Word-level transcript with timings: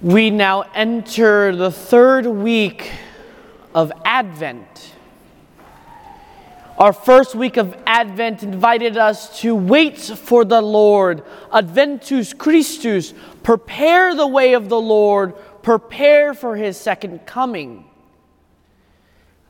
We 0.00 0.30
now 0.30 0.62
enter 0.76 1.56
the 1.56 1.72
third 1.72 2.24
week 2.24 2.88
of 3.74 3.90
Advent. 4.04 4.94
Our 6.78 6.92
first 6.92 7.34
week 7.34 7.56
of 7.56 7.76
Advent 7.84 8.44
invited 8.44 8.96
us 8.96 9.40
to 9.40 9.56
wait 9.56 9.98
for 9.98 10.44
the 10.44 10.60
Lord, 10.60 11.24
Adventus 11.52 12.32
Christus, 12.32 13.12
prepare 13.42 14.14
the 14.14 14.28
way 14.28 14.54
of 14.54 14.68
the 14.68 14.80
Lord, 14.80 15.34
prepare 15.64 16.32
for 16.32 16.54
his 16.54 16.76
second 16.76 17.26
coming. 17.26 17.84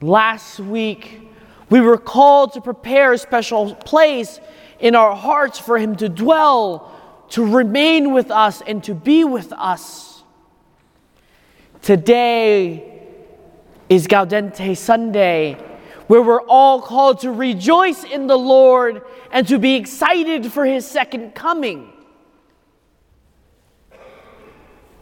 Last 0.00 0.60
week, 0.60 1.28
we 1.68 1.82
were 1.82 1.98
called 1.98 2.54
to 2.54 2.62
prepare 2.62 3.12
a 3.12 3.18
special 3.18 3.74
place 3.74 4.40
in 4.80 4.94
our 4.94 5.14
hearts 5.14 5.58
for 5.58 5.76
him 5.76 5.94
to 5.96 6.08
dwell, 6.08 6.90
to 7.32 7.44
remain 7.44 8.14
with 8.14 8.30
us, 8.30 8.62
and 8.66 8.82
to 8.84 8.94
be 8.94 9.24
with 9.24 9.52
us. 9.52 10.07
Today 11.82 13.02
is 13.88 14.06
Gaudete 14.06 14.76
Sunday, 14.76 15.54
where 16.06 16.22
we're 16.22 16.42
all 16.42 16.82
called 16.82 17.20
to 17.20 17.32
rejoice 17.32 18.04
in 18.04 18.26
the 18.26 18.36
Lord 18.36 19.02
and 19.32 19.46
to 19.48 19.58
be 19.58 19.76
excited 19.76 20.52
for 20.52 20.64
his 20.64 20.86
second 20.86 21.34
coming. 21.34 21.92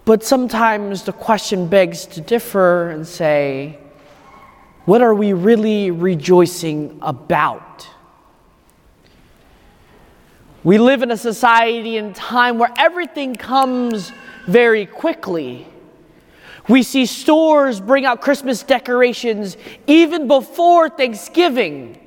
But 0.05 0.23
sometimes 0.23 1.03
the 1.03 1.13
question 1.13 1.67
begs 1.67 2.07
to 2.07 2.21
differ 2.21 2.91
and 2.91 3.07
say, 3.07 3.79
what 4.85 5.03
are 5.03 5.15
we 5.15 5.33
really 5.33 5.91
rejoicing 5.91 6.99
about? 7.03 7.89
We 10.63 10.79
live 10.79 11.03
in 11.03 11.11
a 11.11 11.17
society 11.17 11.97
and 11.97 12.15
time 12.15 12.59
where 12.59 12.73
everything 12.79 13.35
comes 13.35 14.13
very 14.47 14.87
quickly. 14.87 15.67
We 16.69 16.83
see 16.83 17.07
stores 17.07 17.81
bring 17.81 18.05
out 18.07 18.21
Christmas 18.21 18.63
decorations 18.63 19.57
even 19.87 20.27
before 20.27 20.89
Thanksgiving. 20.89 22.01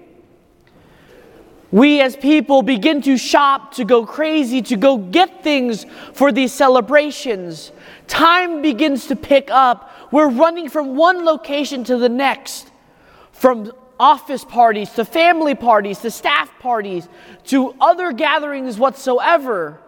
We 1.72 2.02
as 2.02 2.16
people 2.16 2.64
begin 2.64 3.02
to 3.04 3.18
shop, 3.18 3.76
to 3.76 3.86
go 3.86 4.06
crazy, 4.06 4.62
to 4.64 4.76
go 4.76 4.98
get 4.98 5.44
things 5.44 5.86
for 6.14 6.32
these 6.32 6.52
celebrations. 6.52 7.72
Time 8.08 8.62
begins 8.62 9.08
to 9.08 9.16
pick 9.16 9.50
up. 9.52 9.92
We're 10.12 10.30
running 10.30 10.70
from 10.70 10.96
one 10.96 11.26
location 11.26 11.84
to 11.86 11.98
the 11.98 12.10
next, 12.10 12.72
from 13.32 13.72
office 14.00 14.44
parties 14.44 14.90
to 14.92 15.06
family 15.06 15.54
parties 15.54 16.00
to 16.00 16.10
staff 16.10 16.52
parties 16.60 17.08
to 17.44 17.76
other 17.80 18.14
gatherings 18.14 18.80
whatsoever. 18.80 19.80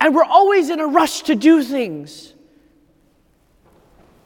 And 0.00 0.14
we're 0.14 0.24
always 0.24 0.68
in 0.68 0.78
a 0.78 0.86
rush 0.86 1.22
to 1.22 1.34
do 1.34 1.62
things. 1.62 2.34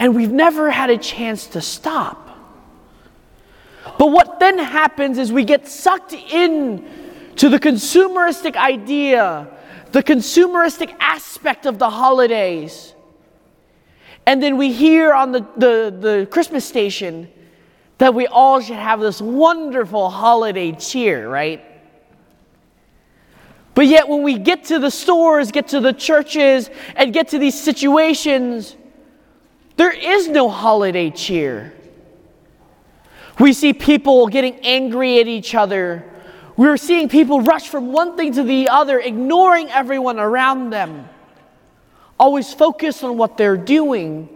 And 0.03 0.13
we've 0.13 0.33
never 0.33 0.69
had 0.69 0.89
a 0.89 0.97
chance 0.97 1.47
to 1.47 1.61
stop. 1.61 2.27
But 3.97 4.07
what 4.07 4.37
then 4.37 4.59
happens 4.59 5.17
is 5.17 5.31
we 5.31 5.45
get 5.45 5.65
sucked 5.65 6.11
in 6.11 6.85
to 7.37 7.47
the 7.47 7.57
consumeristic 7.57 8.57
idea, 8.57 9.47
the 9.93 10.03
consumeristic 10.03 10.93
aspect 10.99 11.65
of 11.65 11.79
the 11.79 11.89
holidays. 11.89 12.93
And 14.25 14.43
then 14.43 14.57
we 14.57 14.73
hear 14.73 15.13
on 15.13 15.31
the, 15.31 15.47
the, 15.55 15.97
the 15.97 16.27
Christmas 16.29 16.65
station 16.65 17.31
that 17.97 18.13
we 18.13 18.27
all 18.27 18.59
should 18.59 18.75
have 18.75 18.99
this 18.99 19.21
wonderful 19.21 20.09
holiday 20.09 20.73
cheer, 20.73 21.29
right? 21.29 21.63
But 23.73 23.87
yet, 23.87 24.09
when 24.09 24.21
we 24.21 24.37
get 24.37 24.65
to 24.65 24.79
the 24.79 24.91
stores, 24.91 25.53
get 25.53 25.69
to 25.69 25.79
the 25.79 25.93
churches, 25.93 26.69
and 26.97 27.13
get 27.13 27.29
to 27.29 27.39
these 27.39 27.57
situations, 27.57 28.75
there 29.75 29.91
is 29.91 30.27
no 30.27 30.49
holiday 30.49 31.09
cheer. 31.09 31.73
We 33.39 33.53
see 33.53 33.73
people 33.73 34.27
getting 34.27 34.55
angry 34.61 35.19
at 35.19 35.27
each 35.27 35.55
other. 35.55 36.05
We're 36.55 36.77
seeing 36.77 37.09
people 37.09 37.41
rush 37.41 37.67
from 37.67 37.91
one 37.91 38.15
thing 38.15 38.33
to 38.33 38.43
the 38.43 38.69
other, 38.69 38.99
ignoring 38.99 39.69
everyone 39.69 40.19
around 40.19 40.69
them, 40.69 41.09
always 42.19 42.53
focused 42.53 43.03
on 43.03 43.17
what 43.17 43.37
they're 43.37 43.57
doing. 43.57 44.29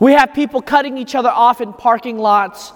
We 0.00 0.12
have 0.12 0.34
people 0.34 0.60
cutting 0.60 0.98
each 0.98 1.14
other 1.14 1.28
off 1.28 1.60
in 1.60 1.72
parking 1.72 2.18
lots. 2.18 2.72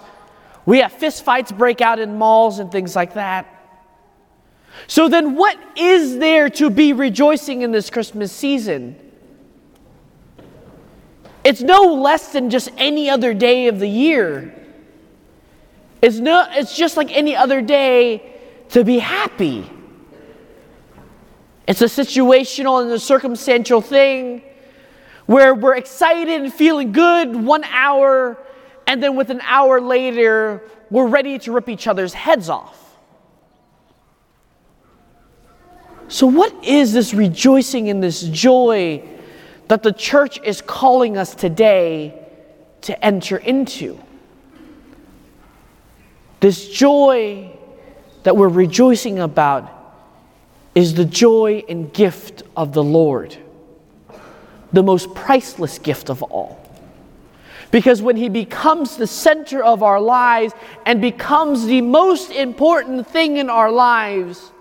We 0.64 0.78
have 0.78 0.92
fistfights 0.92 1.56
break 1.56 1.80
out 1.80 1.98
in 1.98 2.16
malls 2.16 2.60
and 2.60 2.70
things 2.70 2.94
like 2.94 3.14
that. 3.14 3.52
So, 4.86 5.08
then 5.08 5.34
what 5.34 5.58
is 5.76 6.18
there 6.18 6.48
to 6.50 6.70
be 6.70 6.92
rejoicing 6.92 7.62
in 7.62 7.72
this 7.72 7.90
Christmas 7.90 8.30
season? 8.30 9.05
It's 11.46 11.62
no 11.62 11.94
less 11.94 12.32
than 12.32 12.50
just 12.50 12.70
any 12.76 13.08
other 13.08 13.32
day 13.32 13.68
of 13.68 13.78
the 13.78 13.86
year. 13.86 14.52
It's, 16.02 16.18
no, 16.18 16.44
it's 16.50 16.76
just 16.76 16.96
like 16.96 17.16
any 17.16 17.36
other 17.36 17.62
day 17.62 18.34
to 18.70 18.82
be 18.82 18.98
happy. 18.98 19.70
It's 21.68 21.82
a 21.82 21.84
situational 21.84 22.82
and 22.82 22.90
a 22.90 22.98
circumstantial 22.98 23.80
thing 23.80 24.42
where 25.26 25.54
we're 25.54 25.76
excited 25.76 26.42
and 26.42 26.52
feeling 26.52 26.90
good 26.90 27.36
one 27.36 27.62
hour, 27.62 28.36
and 28.88 29.00
then 29.00 29.14
with 29.14 29.30
an 29.30 29.40
hour 29.42 29.80
later, 29.80 30.68
we're 30.90 31.06
ready 31.06 31.38
to 31.38 31.52
rip 31.52 31.68
each 31.68 31.86
other's 31.86 32.12
heads 32.12 32.48
off. 32.48 32.96
So, 36.08 36.26
what 36.26 36.52
is 36.64 36.92
this 36.92 37.14
rejoicing 37.14 37.86
in 37.86 38.00
this 38.00 38.22
joy 38.22 39.15
that 39.68 39.82
the 39.82 39.92
church 39.92 40.40
is 40.42 40.60
calling 40.60 41.16
us 41.16 41.34
today 41.34 42.14
to 42.82 43.04
enter 43.04 43.36
into. 43.36 43.98
This 46.40 46.68
joy 46.68 47.50
that 48.22 48.36
we're 48.36 48.48
rejoicing 48.48 49.18
about 49.18 49.72
is 50.74 50.94
the 50.94 51.04
joy 51.04 51.64
and 51.68 51.92
gift 51.92 52.42
of 52.56 52.72
the 52.72 52.84
Lord, 52.84 53.36
the 54.72 54.82
most 54.82 55.14
priceless 55.14 55.78
gift 55.78 56.10
of 56.10 56.22
all. 56.22 56.60
Because 57.70 58.00
when 58.00 58.16
He 58.16 58.28
becomes 58.28 58.96
the 58.96 59.06
center 59.06 59.64
of 59.64 59.82
our 59.82 60.00
lives 60.00 60.54
and 60.84 61.00
becomes 61.00 61.66
the 61.66 61.80
most 61.80 62.30
important 62.30 63.06
thing 63.08 63.38
in 63.38 63.50
our 63.50 63.72
lives, 63.72 64.52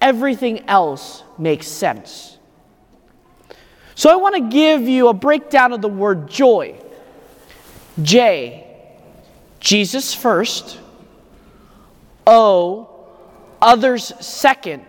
everything 0.00 0.68
else 0.68 1.22
makes 1.38 1.66
sense. 1.66 2.33
So 3.94 4.10
I 4.10 4.16
want 4.16 4.34
to 4.36 4.48
give 4.50 4.82
you 4.82 5.08
a 5.08 5.14
breakdown 5.14 5.72
of 5.72 5.80
the 5.80 5.88
word 5.88 6.28
joy. 6.28 6.74
J, 8.02 8.66
Jesus 9.60 10.14
first. 10.14 10.78
O, 12.26 13.06
others 13.60 14.12
second. 14.20 14.84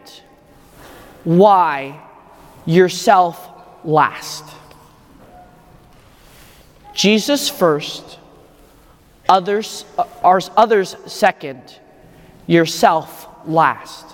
Y, 1.24 2.00
yourself 2.66 3.50
last. 3.84 4.44
Jesus 6.94 7.50
first, 7.50 8.20
others, 9.28 9.86
uh, 9.98 10.06
others 10.24 10.96
second, 11.06 11.62
yourself 12.48 13.28
last. 13.46 14.06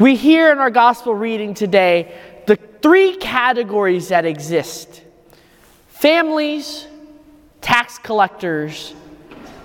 We 0.00 0.16
hear 0.16 0.52
in 0.52 0.58
our 0.58 0.70
gospel 0.70 1.14
reading 1.14 1.54
today 1.54 2.16
three 2.82 3.16
categories 3.16 4.08
that 4.08 4.24
exist 4.24 5.02
families, 5.88 6.86
tax 7.60 7.98
collectors, 7.98 8.94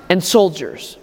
and 0.10 0.24
soldiers. 0.24 0.98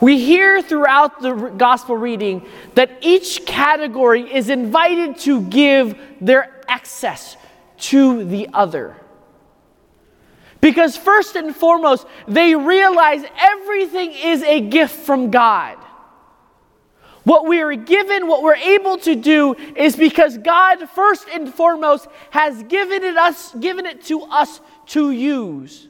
We 0.00 0.18
hear 0.18 0.62
throughout 0.62 1.20
the 1.20 1.32
gospel 1.56 1.96
reading 1.96 2.46
that 2.74 2.90
each 3.00 3.46
category 3.46 4.32
is 4.32 4.50
invited 4.50 5.18
to 5.20 5.42
give 5.42 5.98
their 6.20 6.60
excess 6.68 7.36
to 7.78 8.24
the 8.24 8.48
other. 8.52 8.96
Because, 10.60 10.96
first 10.96 11.36
and 11.36 11.54
foremost, 11.54 12.06
they 12.26 12.54
realize 12.54 13.22
everything 13.38 14.12
is 14.12 14.42
a 14.42 14.60
gift 14.60 14.94
from 14.94 15.30
God. 15.30 15.76
What 17.24 17.46
we 17.46 17.60
are 17.60 17.74
given, 17.74 18.26
what 18.28 18.42
we're 18.42 18.54
able 18.54 18.98
to 18.98 19.14
do 19.14 19.54
is 19.76 19.96
because 19.96 20.36
God 20.38 20.88
first 20.90 21.26
and 21.32 21.52
foremost 21.52 22.06
has 22.30 22.62
given 22.64 23.02
it 23.02 23.16
us, 23.16 23.54
given 23.54 23.86
it 23.86 24.04
to 24.04 24.22
us 24.22 24.60
to 24.88 25.10
use, 25.10 25.88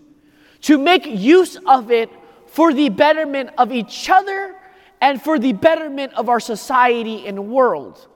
to 0.63 0.79
make 0.79 1.07
use 1.07 1.57
of 1.67 1.91
it 1.91 2.09
for 2.47 2.73
the 2.73 2.89
betterment 2.89 3.51
of 3.59 3.73
each 3.73 4.09
other 4.09 4.55
and 5.01 5.21
for 5.21 5.41
the 5.41 5.53
betterment 5.53 6.15
of 6.15 6.29
our 6.29 6.39
society 6.39 7.27
and 7.27 7.51
world. 7.51 8.07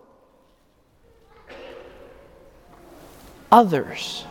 Others. 3.50 4.25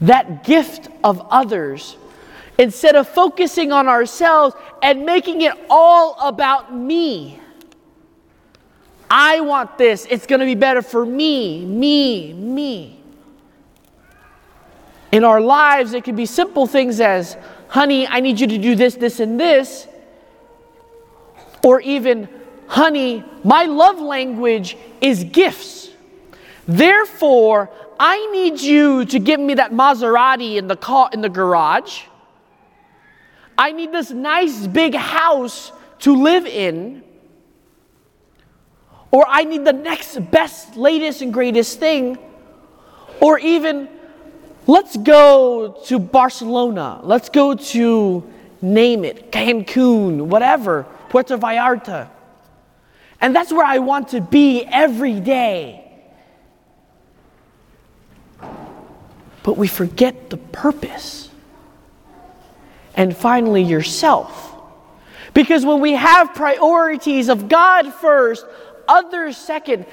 That 0.00 0.44
gift 0.44 0.88
of 1.02 1.26
others 1.28 1.96
instead 2.56 2.94
of 2.94 3.08
focusing 3.08 3.72
on 3.72 3.88
ourselves 3.88 4.54
and 4.80 5.04
making 5.04 5.40
it 5.40 5.54
all 5.68 6.16
about 6.20 6.72
me 6.72 7.40
I 9.16 9.38
want 9.38 9.78
this. 9.78 10.08
It's 10.10 10.26
going 10.26 10.40
to 10.40 10.44
be 10.44 10.56
better 10.56 10.82
for 10.82 11.06
me, 11.06 11.64
me, 11.64 12.32
me. 12.32 13.00
In 15.12 15.22
our 15.22 15.40
lives, 15.40 15.92
it 15.92 16.02
can 16.02 16.16
be 16.16 16.26
simple 16.26 16.66
things 16.66 16.98
as, 16.98 17.36
honey, 17.68 18.08
I 18.08 18.18
need 18.18 18.40
you 18.40 18.48
to 18.48 18.58
do 18.58 18.74
this, 18.74 18.96
this, 18.96 19.20
and 19.20 19.38
this. 19.38 19.86
Or 21.62 21.80
even, 21.80 22.28
honey, 22.66 23.22
my 23.44 23.66
love 23.66 24.00
language 24.00 24.76
is 25.00 25.22
gifts. 25.22 25.90
Therefore, 26.66 27.70
I 28.00 28.26
need 28.32 28.60
you 28.60 29.04
to 29.04 29.20
give 29.20 29.38
me 29.38 29.54
that 29.54 29.70
Maserati 29.70 30.56
in 30.56 30.66
the 30.66 30.74
car 30.74 31.08
in 31.12 31.20
the 31.20 31.28
garage. 31.28 32.02
I 33.56 33.70
need 33.70 33.92
this 33.92 34.10
nice 34.10 34.66
big 34.66 34.96
house 34.96 35.70
to 36.00 36.16
live 36.16 36.46
in. 36.46 37.04
Or 39.14 39.24
I 39.28 39.44
need 39.44 39.64
the 39.64 39.72
next 39.72 40.18
best, 40.32 40.76
latest, 40.76 41.22
and 41.22 41.32
greatest 41.32 41.78
thing. 41.78 42.18
Or 43.20 43.38
even, 43.38 43.88
let's 44.66 44.96
go 44.96 45.80
to 45.84 46.00
Barcelona. 46.00 46.98
Let's 47.00 47.28
go 47.28 47.54
to, 47.54 48.28
name 48.60 49.04
it, 49.04 49.30
Cancun, 49.30 50.22
whatever, 50.22 50.82
Puerto 51.10 51.38
Vallarta. 51.38 52.08
And 53.20 53.36
that's 53.36 53.52
where 53.52 53.64
I 53.64 53.78
want 53.78 54.08
to 54.08 54.20
be 54.20 54.64
every 54.64 55.20
day. 55.20 55.88
But 59.44 59.56
we 59.56 59.68
forget 59.68 60.28
the 60.28 60.38
purpose. 60.38 61.28
And 62.96 63.16
finally, 63.16 63.62
yourself. 63.62 64.50
Because 65.34 65.64
when 65.64 65.80
we 65.80 65.92
have 65.92 66.34
priorities 66.34 67.28
of 67.28 67.48
God 67.48 67.92
first, 67.94 68.44
others 68.88 69.36
second, 69.36 69.86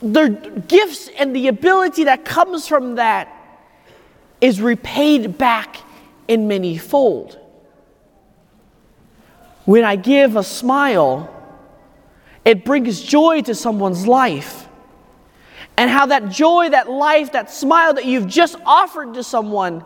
the 0.00 0.28
gifts 0.66 1.08
and 1.18 1.34
the 1.34 1.48
ability 1.48 2.04
that 2.04 2.24
comes 2.24 2.66
from 2.66 2.96
that 2.96 3.28
is 4.40 4.60
repaid 4.60 5.38
back 5.38 5.76
in 6.26 6.48
many 6.48 6.76
fold. 6.76 7.38
When 9.64 9.84
I 9.84 9.96
give 9.96 10.36
a 10.36 10.42
smile, 10.42 11.32
it 12.44 12.64
brings 12.64 13.00
joy 13.00 13.42
to 13.42 13.54
someone's 13.54 14.06
life. 14.06 14.68
And 15.76 15.90
how 15.90 16.06
that 16.06 16.28
joy, 16.28 16.70
that 16.70 16.90
life, 16.90 17.32
that 17.32 17.50
smile 17.50 17.94
that 17.94 18.04
you've 18.04 18.26
just 18.26 18.56
offered 18.66 19.14
to 19.14 19.22
someone 19.22 19.84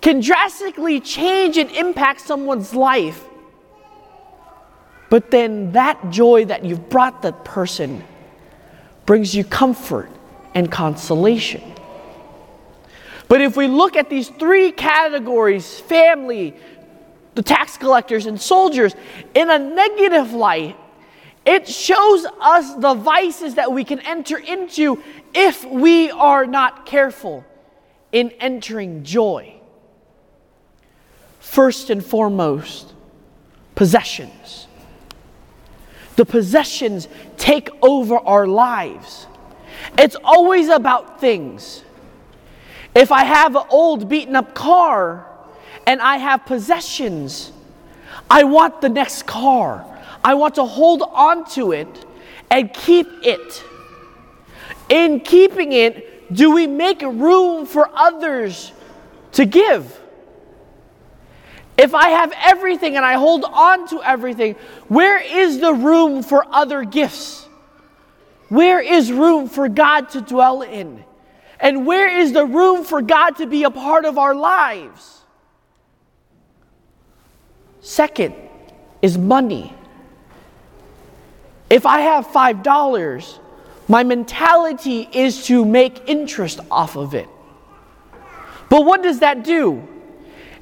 can 0.00 0.20
drastically 0.20 1.00
change 1.00 1.56
and 1.56 1.70
impact 1.70 2.20
someone's 2.20 2.74
life. 2.74 3.24
But 5.14 5.30
then 5.30 5.70
that 5.74 6.10
joy 6.10 6.46
that 6.46 6.64
you've 6.64 6.90
brought 6.90 7.22
that 7.22 7.44
person 7.44 8.02
brings 9.06 9.32
you 9.32 9.44
comfort 9.44 10.10
and 10.56 10.68
consolation. 10.68 11.62
But 13.28 13.40
if 13.40 13.56
we 13.56 13.68
look 13.68 13.94
at 13.94 14.10
these 14.10 14.28
three 14.28 14.72
categories 14.72 15.78
family, 15.78 16.56
the 17.36 17.44
tax 17.44 17.78
collectors, 17.78 18.26
and 18.26 18.40
soldiers 18.40 18.96
in 19.36 19.50
a 19.50 19.56
negative 19.56 20.32
light, 20.32 20.76
it 21.46 21.68
shows 21.68 22.26
us 22.40 22.74
the 22.74 22.94
vices 22.94 23.54
that 23.54 23.70
we 23.70 23.84
can 23.84 24.00
enter 24.00 24.36
into 24.36 25.00
if 25.32 25.64
we 25.64 26.10
are 26.10 26.44
not 26.44 26.86
careful 26.86 27.44
in 28.10 28.30
entering 28.40 29.04
joy. 29.04 29.54
First 31.38 31.90
and 31.90 32.04
foremost, 32.04 32.92
possessions. 33.76 34.66
The 36.16 36.24
possessions 36.24 37.08
take 37.36 37.68
over 37.82 38.16
our 38.18 38.46
lives. 38.46 39.26
It's 39.98 40.16
always 40.22 40.68
about 40.68 41.20
things. 41.20 41.84
If 42.94 43.10
I 43.10 43.24
have 43.24 43.56
an 43.56 43.64
old 43.70 44.08
beaten 44.08 44.36
up 44.36 44.54
car 44.54 45.26
and 45.86 46.00
I 46.00 46.16
have 46.18 46.46
possessions, 46.46 47.52
I 48.30 48.44
want 48.44 48.80
the 48.80 48.88
next 48.88 49.26
car. 49.26 49.84
I 50.22 50.34
want 50.34 50.54
to 50.54 50.64
hold 50.64 51.02
on 51.02 51.44
to 51.50 51.72
it 51.72 52.04
and 52.50 52.72
keep 52.72 53.08
it. 53.22 53.64
In 54.88 55.20
keeping 55.20 55.72
it, 55.72 56.32
do 56.32 56.52
we 56.52 56.66
make 56.66 57.02
room 57.02 57.66
for 57.66 57.90
others 57.94 58.72
to 59.32 59.44
give? 59.44 60.00
If 61.76 61.94
I 61.94 62.10
have 62.10 62.32
everything 62.36 62.96
and 62.96 63.04
I 63.04 63.14
hold 63.14 63.44
on 63.44 63.88
to 63.88 64.02
everything, 64.02 64.54
where 64.88 65.18
is 65.18 65.60
the 65.60 65.74
room 65.74 66.22
for 66.22 66.46
other 66.50 66.84
gifts? 66.84 67.48
Where 68.48 68.80
is 68.80 69.10
room 69.10 69.48
for 69.48 69.68
God 69.68 70.10
to 70.10 70.20
dwell 70.20 70.62
in? 70.62 71.04
And 71.58 71.86
where 71.86 72.08
is 72.08 72.32
the 72.32 72.44
room 72.44 72.84
for 72.84 73.02
God 73.02 73.36
to 73.38 73.46
be 73.46 73.64
a 73.64 73.70
part 73.70 74.04
of 74.04 74.18
our 74.18 74.34
lives? 74.34 75.22
Second 77.80 78.34
is 79.02 79.18
money. 79.18 79.74
If 81.68 81.86
I 81.86 82.00
have 82.00 82.26
$5, 82.28 83.38
my 83.88 84.04
mentality 84.04 85.08
is 85.12 85.46
to 85.46 85.64
make 85.64 86.08
interest 86.08 86.60
off 86.70 86.96
of 86.96 87.14
it. 87.14 87.28
But 88.68 88.84
what 88.84 89.02
does 89.02 89.18
that 89.20 89.44
do? 89.44 89.86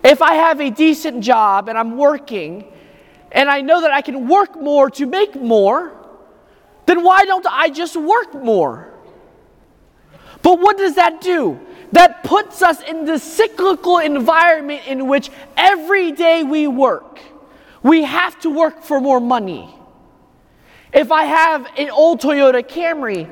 If 0.05 0.21
I 0.21 0.35
have 0.35 0.61
a 0.61 0.71
decent 0.71 1.23
job 1.23 1.69
and 1.69 1.79
I'm 1.79 1.97
working, 1.97 2.65
and 3.31 3.49
I 3.49 3.61
know 3.61 3.81
that 3.81 3.91
I 3.91 4.03
can 4.03 4.29
work 4.29 4.61
more 4.61 4.91
to 4.91 5.07
make 5.07 5.35
more, 5.35 5.93
then 6.87 7.03
why 7.03 7.25
don't 7.25 7.47
I 7.49 7.71
just 7.71 7.97
work 7.97 8.35
more? 8.35 8.93
But 10.43 10.61
what 10.61 10.77
does 10.77 10.97
that 10.97 11.21
do? 11.21 11.61
That 11.93 12.25
puts 12.25 12.63
us 12.63 12.81
in 12.83 13.05
the 13.05 13.19
cyclical 13.19 13.99
environment 13.99 14.87
in 14.87 15.07
which 15.07 15.31
every 15.57 16.13
day 16.13 16.43
we 16.43 16.67
work, 16.67 17.21
we 17.83 18.03
have 18.03 18.39
to 18.41 18.51
work 18.51 18.83
for 18.83 19.01
more 19.01 19.21
money. 19.21 19.75
If 20.93 21.13
I 21.13 21.25
have 21.25 21.67
an 21.79 21.91
old 21.91 22.21
Toyota 22.21 22.63
Camry, 22.63 23.29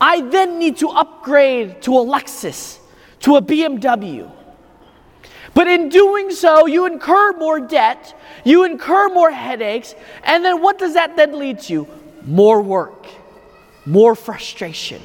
I 0.00 0.20
then 0.22 0.58
need 0.58 0.78
to 0.78 0.88
upgrade 0.88 1.82
to 1.82 1.96
a 1.98 2.04
Lexus, 2.04 2.78
to 3.20 3.36
a 3.36 3.42
BMW. 3.42 4.30
But 5.54 5.68
in 5.68 5.88
doing 5.88 6.32
so, 6.32 6.66
you 6.66 6.86
incur 6.86 7.32
more 7.34 7.60
debt, 7.60 8.18
you 8.44 8.64
incur 8.64 9.08
more 9.08 9.30
headaches, 9.30 9.94
and 10.24 10.44
then 10.44 10.60
what 10.60 10.78
does 10.78 10.94
that 10.94 11.16
then 11.16 11.38
lead 11.38 11.60
to? 11.62 11.86
More 12.24 12.60
work, 12.60 13.06
more 13.86 14.16
frustration. 14.16 15.00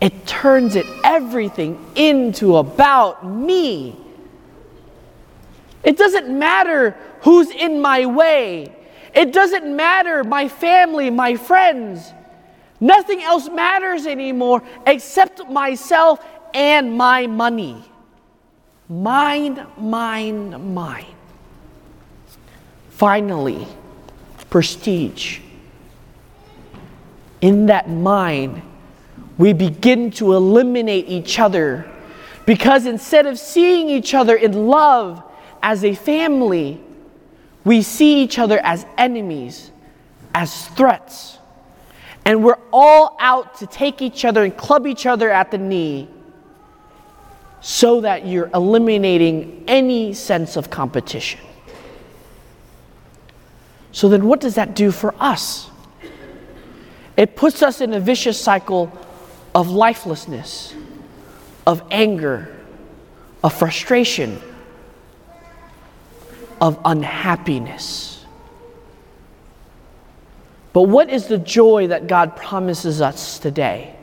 It 0.00 0.26
turns 0.26 0.74
it 0.74 0.86
everything 1.04 1.78
into 1.94 2.56
about 2.56 3.24
me. 3.24 3.96
It 5.84 5.96
doesn't 5.96 6.28
matter 6.28 6.96
who's 7.20 7.50
in 7.50 7.80
my 7.80 8.06
way. 8.06 8.74
It 9.14 9.32
doesn't 9.32 9.76
matter 9.76 10.24
my 10.24 10.48
family, 10.48 11.08
my 11.10 11.36
friends. 11.36 12.12
Nothing 12.80 13.22
else 13.22 13.48
matters 13.48 14.06
anymore 14.06 14.64
except 14.88 15.48
myself 15.48 16.24
and 16.52 16.96
my 16.96 17.28
money. 17.28 17.84
Mine, 18.92 19.66
mine, 19.78 20.74
mine. 20.74 21.06
Finally, 22.90 23.66
prestige. 24.50 25.38
In 27.40 27.66
that 27.66 27.88
mind, 27.88 28.60
we 29.38 29.54
begin 29.54 30.10
to 30.10 30.34
eliminate 30.34 31.08
each 31.08 31.38
other 31.38 31.90
because 32.44 32.84
instead 32.84 33.24
of 33.24 33.38
seeing 33.38 33.88
each 33.88 34.12
other 34.12 34.36
in 34.36 34.66
love 34.66 35.22
as 35.62 35.84
a 35.84 35.94
family, 35.94 36.78
we 37.64 37.80
see 37.80 38.22
each 38.22 38.38
other 38.38 38.58
as 38.58 38.84
enemies, 38.98 39.70
as 40.34 40.68
threats. 40.68 41.38
And 42.26 42.44
we're 42.44 42.60
all 42.70 43.16
out 43.18 43.54
to 43.56 43.66
take 43.66 44.02
each 44.02 44.26
other 44.26 44.44
and 44.44 44.54
club 44.54 44.86
each 44.86 45.06
other 45.06 45.30
at 45.30 45.50
the 45.50 45.56
knee 45.56 46.10
so 47.62 48.00
that 48.00 48.26
you're 48.26 48.50
eliminating 48.52 49.64
any 49.68 50.12
sense 50.12 50.56
of 50.56 50.68
competition. 50.68 51.40
So, 53.92 54.08
then 54.08 54.26
what 54.26 54.40
does 54.40 54.56
that 54.56 54.74
do 54.74 54.90
for 54.90 55.14
us? 55.20 55.70
It 57.16 57.36
puts 57.36 57.62
us 57.62 57.80
in 57.80 57.92
a 57.92 58.00
vicious 58.00 58.40
cycle 58.40 58.90
of 59.54 59.70
lifelessness, 59.70 60.74
of 61.66 61.82
anger, 61.90 62.56
of 63.44 63.52
frustration, 63.52 64.40
of 66.60 66.80
unhappiness. 66.84 68.24
But 70.72 70.82
what 70.84 71.10
is 71.10 71.26
the 71.26 71.38
joy 71.38 71.88
that 71.88 72.06
God 72.06 72.34
promises 72.34 73.00
us 73.00 73.38
today? 73.38 73.94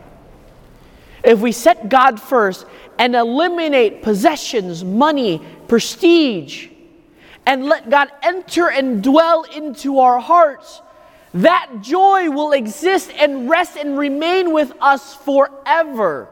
If 1.23 1.39
we 1.39 1.51
set 1.51 1.89
God 1.89 2.21
first 2.21 2.65
and 2.97 3.15
eliminate 3.15 4.01
possessions, 4.01 4.83
money, 4.83 5.41
prestige, 5.67 6.67
and 7.45 7.65
let 7.65 7.89
God 7.89 8.09
enter 8.21 8.69
and 8.69 9.03
dwell 9.03 9.43
into 9.43 9.99
our 9.99 10.19
hearts, 10.19 10.81
that 11.33 11.69
joy 11.81 12.29
will 12.29 12.51
exist 12.51 13.11
and 13.17 13.49
rest 13.49 13.77
and 13.77 13.97
remain 13.97 14.53
with 14.53 14.71
us 14.81 15.15
forever. 15.15 16.27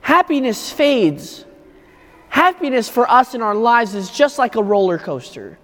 Happiness 0.00 0.70
fades. 0.70 1.44
Happiness 2.28 2.88
for 2.88 3.10
us 3.10 3.34
in 3.34 3.42
our 3.42 3.54
lives 3.54 3.94
is 3.94 4.10
just 4.10 4.38
like 4.38 4.56
a 4.56 4.62
roller 4.62 4.98
coaster. 4.98 5.58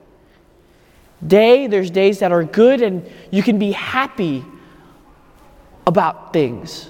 Day, 1.25 1.67
there's 1.67 1.91
days 1.91 2.21
that 2.21 2.33
are 2.33 2.45
good 2.45 2.83
and 2.83 3.09
you 3.31 3.43
can 3.43 3.59
be 3.59 3.73
happy 3.73 4.45
about 5.87 6.33
things. 6.33 6.89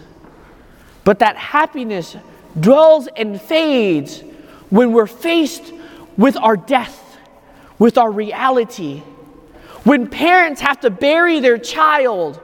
But 1.04 1.18
that 1.20 1.36
happiness 1.36 2.16
dwells 2.58 3.08
and 3.16 3.40
fades 3.40 4.22
when 4.70 4.92
we're 4.92 5.06
faced 5.06 5.72
with 6.16 6.36
our 6.36 6.56
death, 6.56 7.18
with 7.78 7.98
our 7.98 8.10
reality. 8.10 9.00
When 9.84 10.08
parents 10.08 10.60
have 10.60 10.80
to 10.80 10.90
bury 10.90 11.40
their 11.40 11.58
child, 11.58 12.36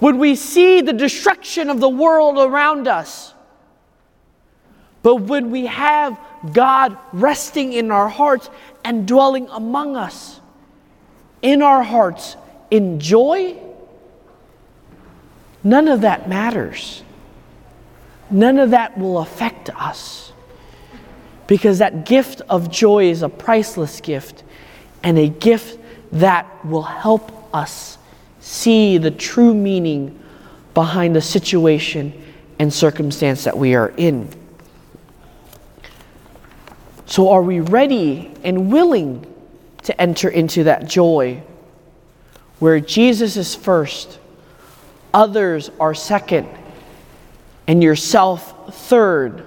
when 0.00 0.18
we 0.18 0.34
see 0.34 0.80
the 0.80 0.92
destruction 0.92 1.70
of 1.70 1.78
the 1.78 1.88
world 1.88 2.38
around 2.38 2.88
us. 2.88 3.34
But 5.02 5.16
when 5.16 5.50
we 5.50 5.66
have 5.66 6.18
God 6.52 6.96
resting 7.12 7.72
in 7.72 7.90
our 7.90 8.08
hearts 8.08 8.50
and 8.84 9.06
dwelling 9.06 9.48
among 9.48 9.96
us, 9.96 10.40
in 11.40 11.62
our 11.62 11.82
hearts, 11.82 12.36
in 12.70 12.98
joy, 13.00 13.56
none 15.62 15.88
of 15.88 16.00
that 16.00 16.28
matters. 16.28 17.02
None 18.32 18.58
of 18.58 18.70
that 18.70 18.98
will 18.98 19.18
affect 19.18 19.70
us. 19.70 20.32
Because 21.46 21.78
that 21.78 22.06
gift 22.06 22.40
of 22.48 22.70
joy 22.70 23.10
is 23.10 23.22
a 23.22 23.28
priceless 23.28 24.00
gift 24.00 24.42
and 25.02 25.18
a 25.18 25.28
gift 25.28 25.78
that 26.12 26.64
will 26.64 26.82
help 26.82 27.30
us 27.54 27.98
see 28.40 28.98
the 28.98 29.10
true 29.10 29.54
meaning 29.54 30.18
behind 30.74 31.14
the 31.14 31.20
situation 31.20 32.12
and 32.58 32.72
circumstance 32.72 33.44
that 33.44 33.56
we 33.56 33.74
are 33.74 33.92
in. 33.96 34.28
So, 37.06 37.30
are 37.30 37.42
we 37.42 37.60
ready 37.60 38.32
and 38.42 38.72
willing 38.72 39.26
to 39.82 40.00
enter 40.00 40.28
into 40.28 40.64
that 40.64 40.88
joy 40.88 41.42
where 42.58 42.80
Jesus 42.80 43.36
is 43.36 43.54
first, 43.54 44.18
others 45.12 45.70
are 45.80 45.94
second, 45.94 46.48
and 47.66 47.82
yourself 47.82 48.74
third? 48.74 49.44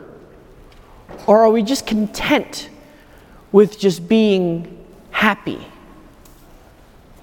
Or 1.27 1.39
are 1.39 1.49
we 1.49 1.63
just 1.63 1.87
content 1.87 2.69
with 3.51 3.79
just 3.79 4.07
being 4.07 4.85
happy? 5.11 5.65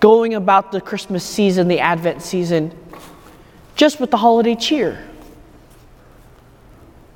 Going 0.00 0.34
about 0.34 0.72
the 0.72 0.80
Christmas 0.80 1.24
season, 1.24 1.68
the 1.68 1.80
Advent 1.80 2.22
season, 2.22 2.76
just 3.76 4.00
with 4.00 4.10
the 4.10 4.16
holiday 4.16 4.54
cheer? 4.54 5.06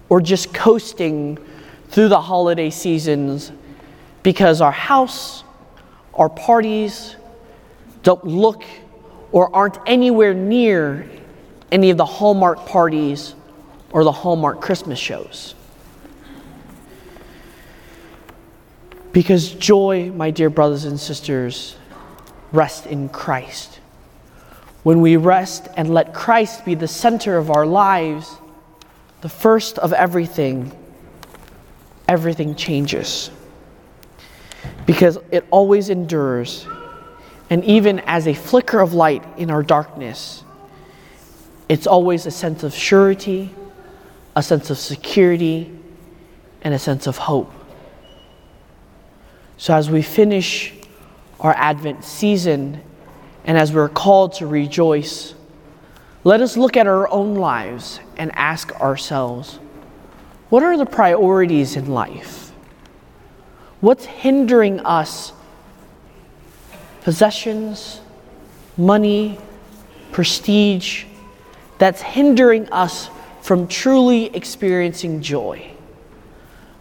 Or 0.09 0.21
just 0.21 0.55
coasting 0.55 1.39
through 1.89 2.09
the 2.09 2.21
holiday 2.21 2.71
seasons 2.71 3.51
because 4.23 4.61
our 4.61 4.73
house, 4.73 5.45
our 6.15 6.29
parties 6.29 7.17
don't 8.03 8.25
look 8.25 8.65
or 9.33 9.55
aren't 9.55 9.79
anywhere 9.87 10.33
near 10.33 11.09
any 11.73 11.91
of 11.91 11.97
the 11.97 12.05
Hallmark 12.05 12.67
parties 12.67 13.35
or 13.91 14.05
the 14.05 14.13
Hallmark 14.13 14.61
Christmas 14.61 14.99
shows. 14.99 15.55
Because 19.13 19.51
joy, 19.53 20.13
my 20.15 20.31
dear 20.31 20.51
brothers 20.51 20.85
and 20.85 21.01
sisters, 21.01 21.77
rests 22.53 22.87
in 22.87 23.09
Christ. 23.09 23.81
When 24.83 25.01
we 25.01 25.17
rest 25.17 25.69
and 25.77 25.93
let 25.93 26.13
Christ 26.13 26.65
be 26.65 26.75
the 26.75 26.87
center 26.87 27.39
of 27.39 27.51
our 27.51 27.67
lives, 27.67 28.37
the 29.23 29.29
first 29.29 29.79
of 29.79 29.93
everything, 29.93 30.71
everything 32.07 32.55
changes. 32.55 33.31
Because 34.85 35.19
it 35.31 35.47
always 35.51 35.89
endures. 35.89 36.67
And 37.49 37.65
even 37.65 38.01
as 38.01 38.29
a 38.29 38.35
flicker 38.35 38.81
of 38.81 38.93
light 38.93 39.25
in 39.39 39.51
our 39.51 39.63
darkness, 39.63 40.45
it's 41.69 41.87
always 41.87 42.27
a 42.27 42.31
sense 42.31 42.63
of 42.63 42.75
surety, 42.75 43.55
a 44.37 44.43
sense 44.43 44.71
of 44.71 44.79
security, 44.79 45.73
and 46.63 46.75
a 46.75 46.79
sense 46.79 47.07
of 47.07 47.17
hope. 47.17 47.53
So 49.57 49.75
as 49.75 49.91
we 49.91 50.03
finish 50.03 50.75
our 51.41 51.55
Advent 51.57 52.05
season 52.05 52.83
and 53.45 53.57
as 53.57 53.73
we're 53.73 53.89
called 53.89 54.35
to 54.35 54.47
rejoice, 54.47 55.35
let 56.25 56.41
us 56.41 56.57
look 56.57 56.77
at 56.77 56.87
our 56.87 57.09
own 57.11 57.37
lives 57.37 58.01
and 58.17 58.31
ask 58.35 58.73
ourselves 58.81 59.59
what 60.49 60.63
are 60.63 60.77
the 60.77 60.87
priorities 60.87 61.77
in 61.77 61.87
life? 61.87 62.53
What's 63.81 64.05
hindering 64.05 64.81
us? 64.81 65.33
Possessions, 67.03 68.01
money, 68.77 69.39
prestige, 70.13 71.05
that's 71.79 72.01
hindering 72.01 72.69
us 72.71 73.09
from 73.47 73.69
truly 73.69 74.25
experiencing 74.35 75.23
joy. 75.23 75.65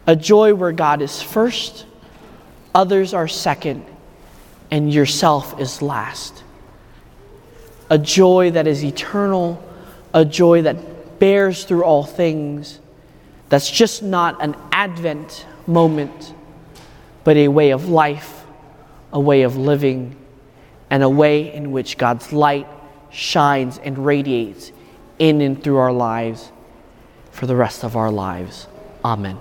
A 0.07 0.15
joy 0.15 0.55
where 0.55 0.71
God 0.71 0.99
is 1.03 1.21
first, 1.21 1.85
others 2.73 3.13
are 3.13 3.27
second, 3.27 3.85
and 4.71 4.91
yourself 4.91 5.59
is 5.61 5.83
last. 5.83 6.41
A 7.91 7.99
joy 7.99 8.49
that 8.49 8.65
is 8.65 8.83
eternal, 8.83 9.63
a 10.11 10.25
joy 10.25 10.63
that 10.63 11.19
bears 11.19 11.65
through 11.65 11.83
all 11.83 12.03
things 12.03 12.79
that's 13.47 13.69
just 13.69 14.01
not 14.01 14.41
an 14.43 14.55
Advent 14.71 15.45
moment, 15.67 16.33
but 17.23 17.37
a 17.37 17.47
way 17.47 17.73
of 17.73 17.89
life, 17.89 18.43
a 19.13 19.19
way 19.19 19.43
of 19.43 19.55
living, 19.55 20.15
and 20.89 21.03
a 21.03 21.09
way 21.09 21.53
in 21.53 21.71
which 21.71 21.99
God's 21.99 22.33
light 22.33 22.65
shines 23.11 23.77
and 23.77 24.03
radiates 24.03 24.71
in 25.19 25.41
and 25.41 25.63
through 25.63 25.77
our 25.77 25.93
lives 25.93 26.51
for 27.35 27.45
the 27.47 27.55
rest 27.55 27.83
of 27.83 27.97
our 27.97 28.09
lives. 28.09 28.67
Amen. 29.03 29.37